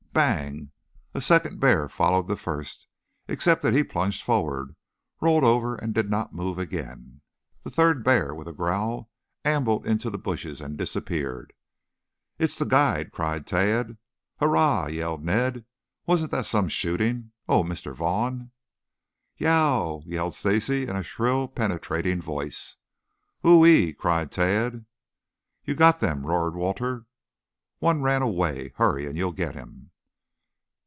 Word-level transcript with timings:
Bang! 0.13 0.71
A 1.13 1.21
second 1.21 1.61
bear 1.61 1.87
followed 1.87 2.27
the 2.27 2.35
first, 2.35 2.85
except 3.29 3.61
that 3.61 3.71
he 3.73 3.81
plunged 3.81 4.21
forward, 4.23 4.75
rolled 5.21 5.45
over, 5.45 5.77
and 5.77 5.93
did 5.93 6.09
not 6.09 6.33
move 6.33 6.59
again. 6.59 7.21
The 7.63 7.69
third 7.71 8.03
bear, 8.03 8.35
with 8.35 8.49
a 8.49 8.53
growl, 8.53 9.09
ambled 9.45 9.87
into 9.87 10.09
the 10.09 10.17
bushes 10.17 10.59
and 10.59 10.77
disappeared. 10.77 11.53
"It's 12.37 12.57
the 12.57 12.65
guide!" 12.65 13.13
cried 13.13 13.47
Tad. 13.47 13.97
"Hurrah!" 14.41 14.87
yelled 14.87 15.23
Ned. 15.23 15.63
"Wasn't 16.05 16.31
that 16.31 16.45
some 16.45 16.67
shooting? 16.67 17.31
Oh, 17.47 17.63
Mr. 17.63 17.93
Vaughn!" 17.95 18.51
"Ye 19.37 19.47
o 19.47 19.99
w!" 20.01 20.13
yelled 20.13 20.35
Stacy 20.35 20.83
in 20.89 20.95
a 20.97 21.03
shrill, 21.03 21.47
penetrating 21.47 22.21
voice. 22.21 22.75
"Whoo 23.43 23.65
ee!" 23.65 23.93
cried 23.93 24.29
Tad. 24.29 24.83
"You've 25.63 25.77
got 25.77 26.01
them," 26.01 26.25
roared 26.25 26.57
Walter. 26.57 27.05
"One 27.79 28.01
ran 28.01 28.21
away. 28.21 28.73
Hurry 28.75 29.05
and 29.05 29.17
you'll 29.17 29.31
get 29.31 29.55
him." 29.55 29.87